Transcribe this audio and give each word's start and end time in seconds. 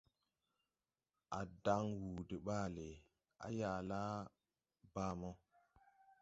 A 1.37 1.39
dan 1.63 1.85
wuu 1.99 2.19
dè 2.29 2.35
ɓaale, 2.45 2.87
à 3.45 3.47
yaʼla 3.59 3.99
baa 4.93 5.11
mo. 5.19 5.29